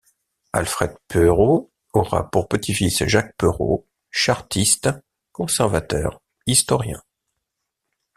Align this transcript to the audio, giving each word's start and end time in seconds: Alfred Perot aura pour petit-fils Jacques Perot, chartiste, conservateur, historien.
Alfred 0.51 0.97
Perot 1.07 1.69
aura 1.93 2.31
pour 2.31 2.47
petit-fils 2.47 3.05
Jacques 3.05 3.37
Perot, 3.37 3.85
chartiste, 4.09 4.89
conservateur, 5.31 6.23
historien. 6.47 7.03